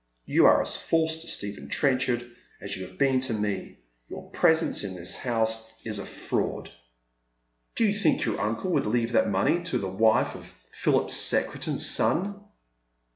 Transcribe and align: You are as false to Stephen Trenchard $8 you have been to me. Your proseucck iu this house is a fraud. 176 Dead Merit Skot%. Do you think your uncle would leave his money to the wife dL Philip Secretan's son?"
You 0.25 0.47
are 0.47 0.59
as 0.63 0.77
false 0.77 1.21
to 1.21 1.27
Stephen 1.27 1.67
Trenchard 1.69 2.21
$8 2.59 2.75
you 2.75 2.87
have 2.87 2.97
been 2.97 3.19
to 3.19 3.35
me. 3.35 3.77
Your 4.09 4.31
proseucck 4.31 4.81
iu 4.81 4.97
this 4.97 5.15
house 5.15 5.71
is 5.85 5.99
a 5.99 6.05
fraud. 6.07 6.71
176 7.75 7.75
Dead 7.75 7.75
Merit 7.75 7.75
Skot%. 7.75 7.75
Do 7.75 7.85
you 7.85 7.93
think 7.93 8.25
your 8.25 8.41
uncle 8.41 8.71
would 8.71 8.87
leave 8.87 9.11
his 9.11 9.27
money 9.27 9.61
to 9.65 9.77
the 9.77 9.87
wife 9.89 10.29
dL 10.33 10.41
Philip 10.71 11.11
Secretan's 11.11 11.85
son?" 11.87 12.43